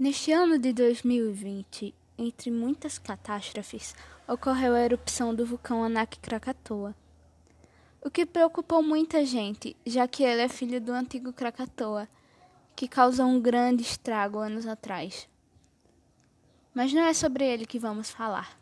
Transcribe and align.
Neste 0.00 0.32
ano 0.32 0.58
de 0.58 0.72
2020, 0.72 1.94
entre 2.16 2.50
muitas 2.50 2.96
catástrofes, 2.98 3.94
ocorreu 4.26 4.72
a 4.72 4.80
erupção 4.80 5.34
do 5.34 5.44
vulcão 5.44 5.84
Anak 5.84 6.18
Krakatoa. 6.20 6.96
O 8.02 8.10
que 8.10 8.24
preocupou 8.24 8.82
muita 8.82 9.26
gente, 9.26 9.76
já 9.84 10.08
que 10.08 10.22
ele 10.22 10.40
é 10.40 10.48
filho 10.48 10.80
do 10.80 10.90
antigo 10.90 11.34
Krakatoa, 11.34 12.08
que 12.74 12.88
causou 12.88 13.26
um 13.26 13.38
grande 13.38 13.82
estrago 13.82 14.38
anos 14.38 14.66
atrás. 14.66 15.28
Mas 16.72 16.94
não 16.94 17.02
é 17.02 17.12
sobre 17.12 17.44
ele 17.44 17.66
que 17.66 17.78
vamos 17.78 18.08
falar. 18.08 18.58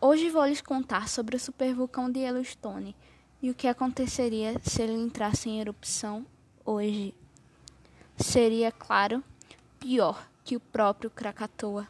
Hoje 0.00 0.30
vou 0.30 0.46
lhes 0.46 0.62
contar 0.62 1.06
sobre 1.06 1.36
o 1.36 1.38
supervulcão 1.38 2.10
de 2.10 2.20
Yellowstone 2.20 2.96
e 3.42 3.50
o 3.50 3.54
que 3.54 3.68
aconteceria 3.68 4.58
se 4.64 4.80
ele 4.80 4.94
entrasse 4.94 5.50
em 5.50 5.60
erupção 5.60 6.24
hoje. 6.64 7.14
Seria, 8.16 8.72
claro, 8.72 9.22
pior 9.78 10.26
que 10.46 10.54
o 10.54 10.60
próprio 10.60 11.10
Krakatoa. 11.10 11.88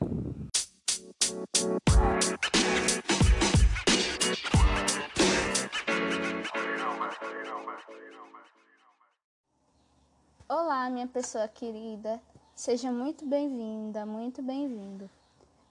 Olá, 10.49 10.89
minha 10.89 11.07
pessoa 11.07 11.47
querida. 11.49 12.19
Seja 12.55 12.91
muito 12.91 13.27
bem-vinda, 13.27 14.07
muito 14.07 14.41
bem-vindo. 14.41 15.11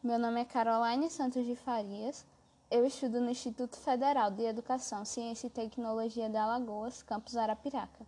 Meu 0.04 0.20
nome 0.20 0.42
é 0.42 0.46
Caroline 0.46 1.10
Santos 1.10 1.44
de 1.44 1.56
Farias. 1.56 2.24
Eu 2.70 2.86
estudo 2.86 3.20
no 3.20 3.32
Instituto 3.32 3.78
Federal 3.78 4.30
de 4.30 4.44
Educação, 4.44 5.04
Ciência 5.04 5.48
e 5.48 5.50
Tecnologia 5.50 6.30
de 6.30 6.38
Alagoas, 6.38 7.02
campus 7.02 7.36
Arapiraca. 7.36 8.06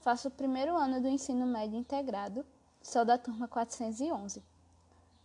Faço 0.00 0.28
o 0.28 0.30
primeiro 0.30 0.76
ano 0.76 1.00
do 1.00 1.08
ensino 1.08 1.46
médio 1.46 1.78
integrado 1.78 2.44
Sou 2.88 3.04
da 3.04 3.18
turma 3.18 3.48
411. 3.48 4.40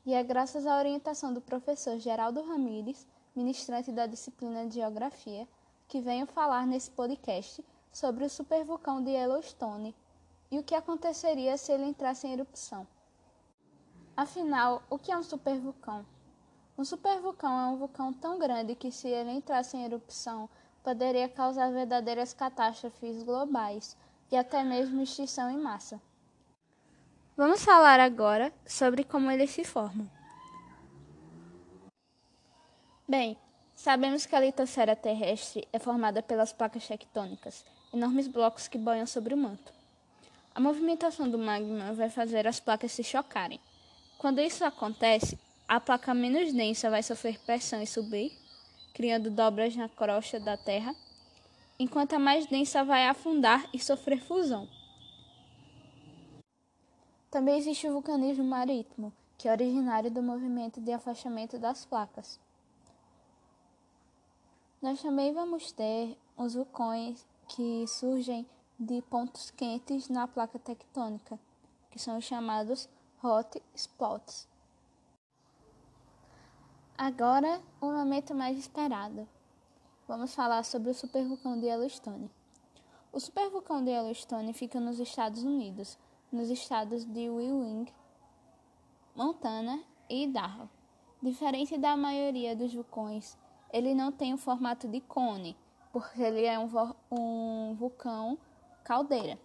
E 0.04 0.16
é 0.16 0.24
graças 0.24 0.66
à 0.66 0.80
orientação 0.80 1.32
do 1.32 1.40
professor 1.40 2.00
Geraldo 2.00 2.41
Ramires, 2.41 3.05
ministrante 3.35 3.91
da 3.91 4.08
disciplina 4.08 4.66
de 4.66 4.74
Geografia, 4.74 5.48
que 5.88 6.02
venho 6.02 6.26
falar 6.26 6.66
nesse 6.66 6.90
podcast 6.90 7.63
sobre 7.94 8.26
o 8.26 8.30
supervulcão 8.32 9.04
de 9.04 9.12
Yellowstone 9.12 9.96
e 10.50 10.58
o 10.58 10.63
que 10.63 10.74
aconteceria 10.74 11.55
se 11.55 11.72
ele 11.72 11.85
entrasse 11.85 12.26
em 12.26 12.34
erupção. 12.34 12.88
Afinal, 14.18 14.82
o 14.90 14.98
que 14.98 15.12
é 15.12 15.18
um 15.18 15.22
supervulcão? 15.22 16.04
Um 16.76 16.84
supervulcão 16.84 17.60
é 17.60 17.68
um 17.68 17.78
vulcão 17.78 18.12
tão 18.12 18.40
grande 18.40 18.74
que, 18.74 18.91
se 18.91 19.07
ele 19.07 19.34
entrasse 19.34 19.78
em 19.78 19.85
erupção, 19.85 20.50
poderia 20.84 21.30
causar 21.30 21.72
verdadeiras 21.72 22.34
catástrofes 22.34 23.22
globais 23.22 23.96
e 24.32 24.35
até 24.35 24.63
mesmo 24.63 25.00
extinção 25.04 25.48
em 25.48 25.60
massa. 25.60 26.02
Vamos 27.37 27.63
falar 27.63 27.99
agora 27.99 28.54
sobre 28.68 29.05
como 29.05 29.32
eles 29.32 29.51
se 29.51 29.63
formam. 29.63 30.10
Bem, 33.07 33.38
sabemos 33.73 34.26
que 34.26 34.35
a 34.35 34.40
litosfera 34.41 34.98
terrestre 34.98 35.65
é 35.71 35.79
formada 35.79 36.21
pelas 36.21 36.51
placas 36.51 36.85
tectônicas, 36.85 37.65
enormes 37.93 38.27
blocos 38.27 38.68
que 38.68 38.77
boiam 38.77 39.07
sobre 39.07 39.34
o 39.34 39.38
manto. 39.38 39.71
A 40.54 40.60
movimentação 40.60 41.29
do 41.29 41.40
magma 41.40 41.93
vai 41.93 42.10
fazer 42.10 42.46
as 42.46 42.60
placas 42.60 42.91
se 42.91 43.04
chocarem. 43.04 43.62
Quando 44.18 44.41
isso 44.41 44.66
acontece, 44.66 45.40
a 45.66 45.79
placa 45.79 46.13
menos 46.13 46.51
densa 46.51 46.90
vai 46.90 47.01
sofrer 47.01 47.40
pressão 47.40 47.82
e 47.82 47.88
subir, 47.88 48.38
criando 48.93 49.32
dobras 49.32 49.73
na 49.73 49.88
crosta 49.88 50.38
da 50.38 50.57
Terra, 50.57 50.93
enquanto 51.79 52.13
a 52.13 52.20
mais 52.20 52.45
densa 52.45 52.84
vai 52.84 53.07
afundar 53.07 53.66
e 53.73 53.79
sofrer 53.79 54.20
fusão. 54.20 54.68
Também 57.32 57.57
existe 57.57 57.87
o 57.87 57.93
vulcanismo 57.93 58.43
marítimo, 58.43 59.13
que 59.37 59.48
é 59.48 59.51
originário 59.54 60.12
do 60.12 60.21
movimento 60.21 60.82
de 60.82 60.91
afastamento 60.91 61.57
das 61.57 61.85
placas. 61.85 62.38
Nós 64.81 65.01
também 65.01 65.34
vamos 65.34 65.72
ter 65.72 66.17
os 66.35 66.56
vulcões 66.56 67.25
que 67.47 67.88
surgem 67.88 68.45
de 68.78 69.01
pontos 69.03 69.50
quentes 69.50 70.09
na 70.09 70.28
placa 70.28 70.59
tectônica, 70.59 71.39
que 71.89 71.97
são 71.97 72.17
os 72.17 72.25
chamados 72.25 72.89
hot 73.23 73.63
spots. 73.75 74.45
Agora, 76.97 77.61
o 77.79 77.85
momento 77.85 78.35
mais 78.35 78.57
esperado. 78.57 79.25
Vamos 80.06 80.35
falar 80.35 80.66
sobre 80.66 80.91
o 80.91 80.94
supervulcão 80.94 81.57
de 81.57 81.67
Yellowstone. 81.67 82.29
O 83.13 83.19
supervulcão 83.22 83.81
de 83.81 83.91
Yellowstone 83.91 84.51
fica 84.51 84.81
nos 84.81 85.00
Estados 85.00 85.44
Unidos, 85.44 85.97
nos 86.31 86.50
estados 86.50 87.03
de 87.06 87.30
Wyoming, 87.30 87.88
Montana 89.16 89.84
e 90.09 90.24
Idaho. 90.24 90.69
Diferente 91.22 91.78
da 91.78 91.96
maioria 91.97 92.56
dos 92.56 92.74
vulcões, 92.74 93.38
ele 93.72 93.94
não 93.94 94.12
tem 94.12 94.34
o 94.34 94.38
formato 94.38 94.88
de 94.88 95.02
cone, 95.02 95.56
porque 95.92 96.22
ele 96.22 96.46
é 96.46 96.58
um, 96.58 96.69
um 97.12 97.75
vulcão 97.75 98.38
caldeira. 98.84 99.38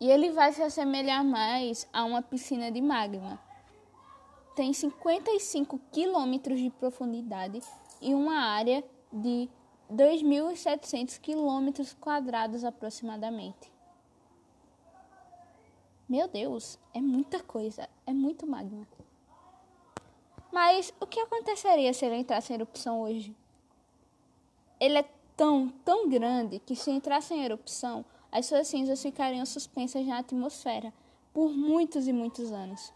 E 0.00 0.08
ele 0.08 0.30
vai 0.30 0.52
se 0.52 0.62
assemelhar 0.62 1.24
mais 1.24 1.88
a 1.92 2.04
uma 2.04 2.22
piscina 2.22 2.70
de 2.70 2.80
magma. 2.80 3.40
Tem 4.54 4.72
55 4.72 5.80
quilômetros 5.90 6.60
de 6.60 6.70
profundidade 6.70 7.60
e 8.00 8.14
uma 8.14 8.38
área 8.38 8.84
de 9.12 9.48
2.700 9.92 11.18
quilômetros 11.18 11.94
quadrados 11.94 12.64
aproximadamente. 12.64 13.77
Meu 16.08 16.26
Deus, 16.26 16.78
é 16.94 17.00
muita 17.00 17.42
coisa, 17.42 17.86
é 18.06 18.12
muito 18.14 18.46
magma. 18.46 18.86
Mas 20.50 20.92
o 20.98 21.06
que 21.06 21.20
aconteceria 21.20 21.92
se 21.92 22.06
ele 22.06 22.16
entrasse 22.16 22.50
em 22.50 22.56
erupção 22.56 23.02
hoje? 23.02 23.36
Ele 24.80 24.98
é 24.98 25.04
tão, 25.36 25.68
tão 25.84 26.08
grande 26.08 26.60
que 26.60 26.74
se 26.74 26.90
entrasse 26.90 27.34
em 27.34 27.44
erupção, 27.44 28.04
as 28.32 28.46
suas 28.46 28.66
cinzas 28.68 29.02
ficariam 29.02 29.44
suspensas 29.44 30.06
na 30.06 30.18
atmosfera 30.18 30.94
por 31.34 31.50
muitos 31.50 32.08
e 32.08 32.12
muitos 32.12 32.50
anos, 32.52 32.92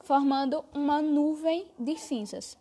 formando 0.00 0.62
uma 0.74 1.00
nuvem 1.00 1.70
de 1.78 1.96
cinzas. 1.96 2.58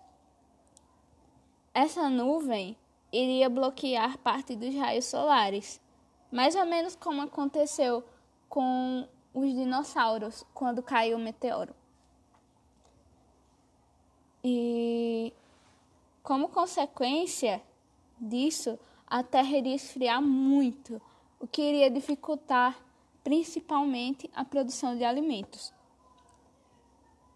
Essa 1.73 2.09
nuvem 2.09 2.77
iria 3.11 3.49
bloquear 3.49 4.17
parte 4.19 4.55
dos 4.55 4.73
raios 4.75 5.05
solares, 5.05 5.81
mais 6.31 6.55
ou 6.55 6.65
menos 6.65 6.95
como 6.95 7.21
aconteceu 7.21 8.03
com 8.47 9.07
os 9.33 9.49
dinossauros 9.53 10.45
quando 10.53 10.83
caiu 10.83 11.17
o 11.17 11.21
meteoro. 11.21 11.73
E 14.43 15.33
como 16.23 16.49
consequência 16.49 17.61
disso, 18.19 18.77
a 19.07 19.23
Terra 19.23 19.57
iria 19.57 19.75
esfriar 19.75 20.21
muito, 20.21 21.01
o 21.39 21.47
que 21.47 21.61
iria 21.61 21.89
dificultar 21.89 22.79
principalmente 23.23 24.29
a 24.33 24.43
produção 24.43 24.95
de 24.95 25.03
alimentos. 25.03 25.73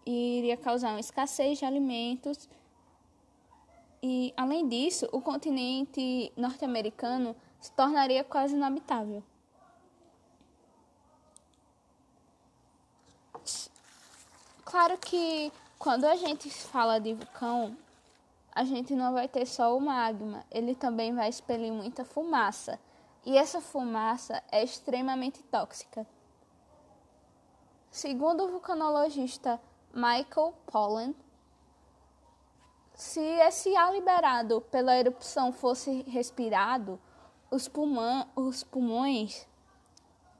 E 0.04 0.38
iria 0.38 0.56
causar 0.56 0.90
uma 0.90 1.00
escassez 1.00 1.58
de 1.58 1.64
alimentos. 1.64 2.48
E, 4.02 4.32
além 4.36 4.68
disso, 4.68 5.08
o 5.12 5.20
continente 5.20 6.32
norte-americano 6.36 7.34
se 7.60 7.72
tornaria 7.72 8.22
quase 8.22 8.54
inabitável. 8.54 9.22
Claro 14.66 14.98
que 14.98 15.52
quando 15.78 16.06
a 16.06 16.16
gente 16.16 16.50
fala 16.50 16.98
de 16.98 17.14
vulcão, 17.14 17.76
a 18.52 18.64
gente 18.64 18.96
não 18.96 19.12
vai 19.12 19.28
ter 19.28 19.46
só 19.46 19.76
o 19.76 19.80
magma, 19.80 20.44
ele 20.50 20.74
também 20.74 21.14
vai 21.14 21.28
expelir 21.28 21.72
muita 21.72 22.04
fumaça. 22.04 22.76
E 23.24 23.38
essa 23.38 23.60
fumaça 23.60 24.42
é 24.50 24.64
extremamente 24.64 25.40
tóxica. 25.44 26.04
Segundo 27.92 28.42
o 28.42 28.48
vulcanologista 28.48 29.60
Michael 29.94 30.52
Pollan, 30.66 31.14
se 32.92 33.20
esse 33.20 33.76
ar 33.76 33.92
liberado 33.92 34.62
pela 34.62 34.96
erupção 34.96 35.52
fosse 35.52 36.02
respirado, 36.08 36.98
os, 37.52 37.68
pulmão, 37.68 38.26
os 38.34 38.64
pulmões, 38.64 39.46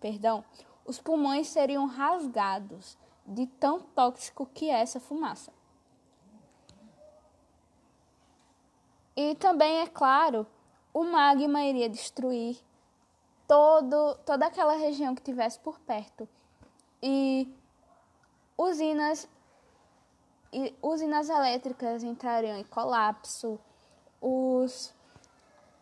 perdão, 0.00 0.44
os 0.84 0.98
pulmões 0.98 1.46
seriam 1.46 1.86
rasgados 1.86 2.98
de 3.26 3.46
tão 3.46 3.80
tóxico 3.80 4.46
que 4.46 4.70
é 4.70 4.80
essa 4.80 5.00
fumaça. 5.00 5.52
E 9.16 9.34
também, 9.36 9.80
é 9.80 9.86
claro, 9.86 10.46
o 10.92 11.02
magma 11.02 11.62
iria 11.62 11.88
destruir 11.88 12.58
todo, 13.48 14.14
toda 14.26 14.46
aquela 14.46 14.76
região 14.76 15.14
que 15.14 15.22
tivesse 15.22 15.58
por 15.58 15.78
perto. 15.80 16.28
E 17.02 17.48
usinas, 18.58 19.28
e 20.52 20.74
usinas 20.82 21.28
elétricas 21.28 22.02
entrariam 22.02 22.56
em 22.58 22.64
colapso, 22.64 23.58
os 24.20 24.94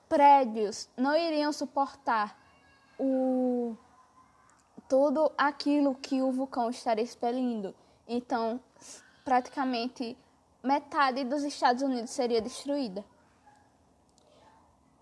prédios 0.08 0.88
não 0.96 1.16
iriam 1.16 1.52
suportar 1.52 2.38
o 2.98 3.76
tudo 4.94 5.32
aquilo 5.36 5.92
que 5.96 6.22
o 6.22 6.30
vulcão 6.30 6.70
estaria 6.70 7.02
expelindo. 7.02 7.74
Então, 8.06 8.60
praticamente 9.24 10.16
metade 10.62 11.24
dos 11.24 11.42
Estados 11.42 11.82
Unidos 11.82 12.10
seria 12.10 12.40
destruída. 12.40 13.04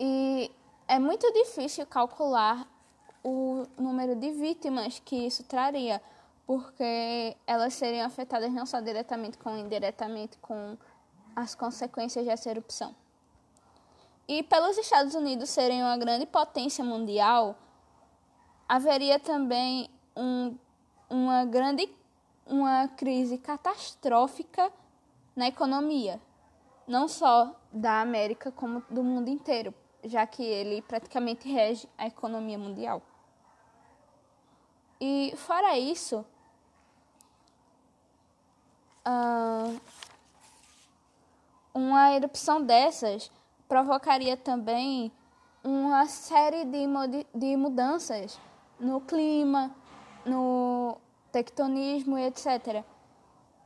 E 0.01 0.51
é 0.89 0.99
muito 0.99 1.31
difícil 1.35 1.87
calcular 1.87 2.67
o 3.23 3.67
número 3.77 4.17
de 4.17 4.31
vítimas 4.31 4.99
que 4.99 5.27
isso 5.27 5.45
traria, 5.45 6.01
porque 6.47 7.37
elas 7.47 7.75
seriam 7.75 8.07
afetadas 8.07 8.51
não 8.51 8.65
só 8.65 8.81
diretamente 8.81 9.37
como 9.37 9.59
indiretamente 9.59 10.39
com 10.39 10.75
as 11.37 11.55
consequências 11.55 12.25
dessa 12.25 12.49
erupção. 12.49 12.97
E 14.27 14.43
pelos 14.43 14.79
Estados 14.79 15.15
Unidos 15.15 15.51
serem 15.51 15.83
uma 15.83 15.99
grande 15.99 16.25
potência 16.25 16.83
mundial, 16.83 17.59
haveria 18.73 19.21
também 19.21 19.91
um, 20.17 20.57
uma 21.11 21.45
grande 21.45 21.95
uma 22.47 22.89
crise 22.89 23.37
catastrófica 23.37 24.73
na 25.37 25.47
economia, 25.47 26.19
não 26.89 27.07
só 27.07 27.55
da 27.71 28.01
América 28.01 28.51
como 28.51 28.83
do 28.89 29.05
mundo 29.05 29.29
inteiro, 29.29 29.75
já 30.03 30.27
que 30.27 30.43
ele 30.43 30.81
praticamente 30.81 31.47
rege 31.53 31.87
a 31.99 32.07
economia 32.07 32.59
mundial. 32.59 33.03
E 34.99 35.35
fora 35.37 35.77
isso, 35.77 36.25
uh, 39.07 39.81
uma 41.75 42.13
erupção 42.15 42.63
dessas 42.63 43.31
provocaria 43.69 44.35
também 44.35 45.13
uma 45.63 46.07
série 46.07 46.65
de, 46.65 46.87
de 47.35 47.55
mudanças 47.55 48.41
no 48.83 49.01
clima, 49.01 49.75
no 50.27 50.99
tectonismo 51.31 52.19
e 52.19 52.27
etc. 52.27 52.85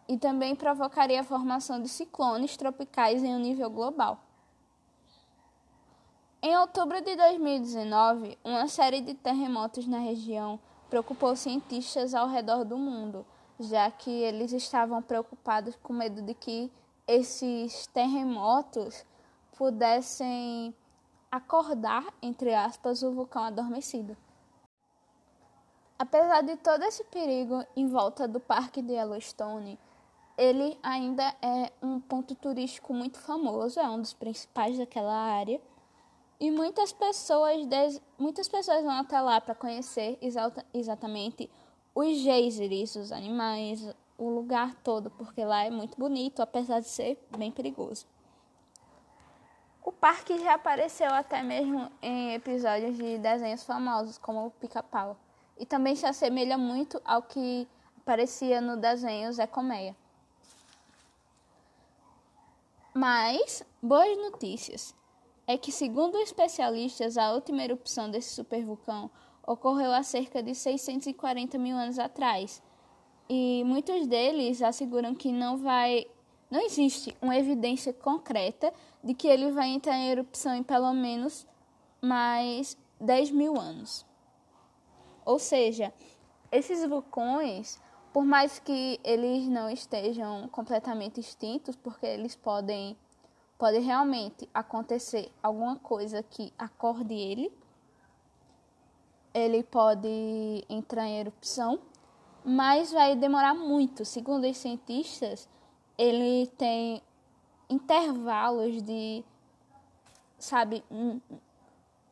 E 0.08 0.18
também 0.18 0.54
provocaria 0.54 1.20
a 1.20 1.24
formação 1.24 1.80
de 1.80 1.88
ciclones 1.88 2.56
tropicais 2.56 3.24
em 3.24 3.34
um 3.34 3.38
nível 3.38 3.70
global. 3.70 4.20
Em 6.42 6.56
outubro 6.58 7.00
de 7.00 7.16
2019, 7.16 8.38
uma 8.44 8.68
série 8.68 9.00
de 9.00 9.14
terremotos 9.14 9.86
na 9.86 9.98
região 9.98 10.60
preocupou 10.88 11.34
cientistas 11.34 12.14
ao 12.14 12.28
redor 12.28 12.64
do 12.64 12.76
mundo, 12.76 13.26
já 13.58 13.90
que 13.90 14.10
eles 14.10 14.52
estavam 14.52 15.02
preocupados 15.02 15.74
com 15.82 15.92
medo 15.92 16.22
de 16.22 16.34
que 16.34 16.70
esses 17.08 17.86
terremotos 17.88 19.04
pudessem 19.56 20.74
acordar, 21.30 22.04
entre 22.22 22.54
aspas, 22.54 23.02
o 23.02 23.12
vulcão 23.12 23.42
adormecido. 23.42 24.16
Apesar 25.98 26.42
de 26.42 26.56
todo 26.56 26.82
esse 26.82 27.02
perigo 27.04 27.64
em 27.74 27.86
volta 27.86 28.28
do 28.28 28.38
Parque 28.38 28.82
de 28.82 28.92
Yellowstone, 28.92 29.78
ele 30.36 30.78
ainda 30.82 31.34
é 31.40 31.72
um 31.82 31.98
ponto 31.98 32.34
turístico 32.34 32.92
muito 32.92 33.18
famoso, 33.18 33.80
é 33.80 33.88
um 33.88 34.00
dos 34.00 34.12
principais 34.12 34.76
daquela 34.76 35.14
área. 35.14 35.60
E 36.38 36.50
muitas 36.50 36.92
pessoas, 36.92 37.56
muitas 38.18 38.46
pessoas 38.46 38.84
vão 38.84 38.92
até 38.92 39.18
lá 39.18 39.40
para 39.40 39.54
conhecer 39.54 40.18
exatamente 40.74 41.50
os 41.94 42.18
geysers, 42.18 42.96
os 42.96 43.10
animais, 43.10 43.88
o 44.18 44.28
lugar 44.28 44.74
todo, 44.84 45.10
porque 45.12 45.42
lá 45.42 45.64
é 45.64 45.70
muito 45.70 45.98
bonito, 45.98 46.42
apesar 46.42 46.80
de 46.80 46.88
ser 46.88 47.18
bem 47.38 47.50
perigoso. 47.50 48.06
O 49.82 49.90
parque 49.90 50.38
já 50.40 50.54
apareceu 50.54 51.08
até 51.10 51.42
mesmo 51.42 51.90
em 52.02 52.34
episódios 52.34 52.98
de 52.98 53.16
desenhos 53.16 53.62
famosos, 53.64 54.18
como 54.18 54.46
o 54.46 54.50
Pica-Pau, 54.50 55.16
e 55.58 55.64
também 55.66 55.94
se 55.96 56.06
assemelha 56.06 56.58
muito 56.58 57.00
ao 57.04 57.22
que 57.22 57.66
aparecia 57.98 58.60
no 58.60 58.76
desenho 58.76 59.32
Zé 59.32 59.46
Colmeia. 59.46 59.96
Mas, 62.94 63.62
boas 63.82 64.16
notícias, 64.18 64.94
é 65.46 65.58
que, 65.58 65.70
segundo 65.70 66.18
especialistas, 66.18 67.18
a 67.18 67.32
última 67.32 67.62
erupção 67.62 68.10
desse 68.10 68.30
supervulcão 68.30 69.10
ocorreu 69.46 69.92
há 69.92 70.02
cerca 70.02 70.42
de 70.42 70.54
640 70.54 71.58
mil 71.58 71.76
anos 71.76 71.98
atrás, 71.98 72.62
e 73.28 73.62
muitos 73.64 74.06
deles 74.06 74.62
asseguram 74.62 75.14
que 75.14 75.32
não 75.32 75.56
vai 75.56 76.06
não 76.48 76.64
existe 76.64 77.16
uma 77.20 77.36
evidência 77.36 77.92
concreta 77.92 78.72
de 79.02 79.14
que 79.14 79.26
ele 79.26 79.50
vai 79.50 79.68
entrar 79.68 79.96
em 79.96 80.10
erupção 80.10 80.54
em 80.54 80.62
pelo 80.62 80.92
menos 80.92 81.44
mais 82.00 82.78
10 83.00 83.32
mil 83.32 83.58
anos. 83.58 84.06
Ou 85.26 85.38
seja, 85.38 85.92
esses 86.50 86.88
vulcões, 86.88 87.78
por 88.14 88.24
mais 88.24 88.58
que 88.58 88.98
eles 89.04 89.46
não 89.46 89.68
estejam 89.68 90.48
completamente 90.48 91.20
extintos, 91.20 91.76
porque 91.76 92.06
eles 92.06 92.34
podem, 92.34 92.96
pode 93.58 93.78
realmente 93.80 94.48
acontecer 94.54 95.30
alguma 95.42 95.76
coisa 95.76 96.22
que 96.22 96.50
acorde 96.58 97.12
ele, 97.12 97.52
ele 99.34 99.62
pode 99.62 100.64
entrar 100.70 101.06
em 101.06 101.18
erupção 101.18 101.78
mas 102.46 102.92
vai 102.92 103.16
demorar 103.16 103.54
muito. 103.54 104.04
Segundo 104.04 104.48
os 104.48 104.56
cientistas, 104.56 105.48
ele 105.98 106.46
tem 106.56 107.02
intervalos 107.68 108.80
de, 108.80 109.24
sabe, 110.38 110.84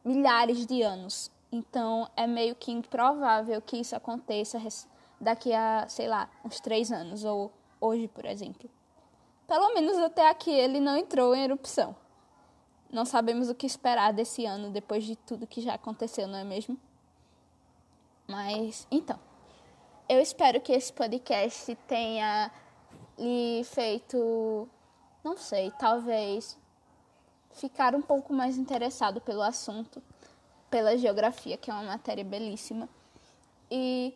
milhares 0.05 0.67
de 0.67 0.83
anos. 0.83 1.31
Então 1.55 2.11
é 2.17 2.27
meio 2.27 2.57
que 2.57 2.73
improvável 2.73 3.63
que 3.63 3.77
isso 3.77 3.95
aconteça 3.95 4.61
daqui 5.21 5.53
a, 5.53 5.87
sei 5.89 6.09
lá, 6.09 6.29
uns 6.45 6.59
três 6.59 6.91
anos, 6.91 7.25
ou 7.25 7.53
hoje, 7.81 8.09
por 8.09 8.27
exemplo. 8.27 8.69
Pelo 9.47 9.73
menos 9.73 9.97
até 9.99 10.29
aqui 10.29 10.51
ele 10.51 10.81
não 10.81 10.97
entrou 10.97 11.33
em 11.33 11.45
erupção. 11.45 11.95
Não 12.91 13.05
sabemos 13.05 13.49
o 13.49 13.55
que 13.55 13.67
esperar 13.67 14.13
desse 14.13 14.45
ano 14.45 14.69
depois 14.69 15.05
de 15.05 15.15
tudo 15.15 15.47
que 15.47 15.61
já 15.61 15.75
aconteceu, 15.75 16.27
não 16.27 16.41
é 16.41 16.43
mesmo? 16.43 16.77
Mas, 18.27 18.85
então. 18.91 19.21
Eu 20.09 20.21
espero 20.21 20.61
que 20.61 20.73
esse 20.73 20.93
podcast 20.93 21.73
tenha 21.87 22.51
lhe 23.17 23.63
feito, 23.63 24.69
não 25.23 25.37
sei, 25.37 25.71
talvez 25.79 26.59
ficar 27.53 27.95
um 27.95 28.03
pouco 28.03 28.33
mais 28.33 28.59
interessado 28.59 29.21
pelo 29.21 29.41
assunto, 29.41 30.03
pela 30.71 30.97
geografia, 30.97 31.57
que 31.57 31.71
é 31.71 31.75
uma 31.75 31.83
matéria 31.83 32.25
belíssima. 32.25 32.89
E 33.71 34.15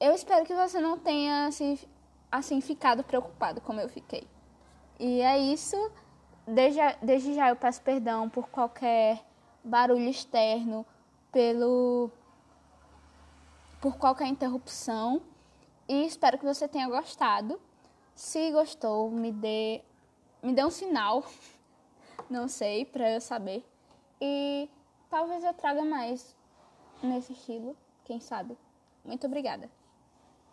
eu 0.00 0.12
espero 0.12 0.44
que 0.44 0.54
você 0.54 0.80
não 0.80 0.98
tenha 0.98 1.46
assim, 1.46 1.78
assim 2.30 2.60
ficado 2.60 3.04
preocupado 3.04 3.60
como 3.60 3.80
eu 3.80 3.88
fiquei. 3.88 4.26
E 4.98 5.20
é 5.20 5.38
isso. 5.38 5.76
Desde, 6.46 6.80
desde 7.02 7.34
já 7.34 7.48
eu 7.48 7.56
peço 7.56 7.80
perdão 7.82 8.28
por 8.28 8.48
qualquer 8.48 9.24
barulho 9.62 10.08
externo, 10.08 10.84
pelo 11.30 12.10
por 13.80 13.96
qualquer 13.96 14.28
interrupção 14.28 15.22
e 15.88 16.06
espero 16.06 16.38
que 16.38 16.44
você 16.44 16.68
tenha 16.68 16.88
gostado. 16.88 17.60
Se 18.14 18.50
gostou, 18.52 19.10
me 19.10 19.32
dê, 19.32 19.82
me 20.42 20.52
dê 20.52 20.64
um 20.64 20.70
sinal, 20.70 21.24
não 22.30 22.48
sei, 22.48 22.84
para 22.84 23.10
eu 23.10 23.20
saber. 23.20 23.64
E 24.20 24.70
talvez 25.12 25.44
eu 25.44 25.52
traga 25.52 25.84
mais 25.84 26.34
nesse 27.02 27.34
estilo, 27.34 27.76
quem 28.02 28.18
sabe. 28.18 28.56
Muito 29.04 29.26
obrigada. 29.26 29.70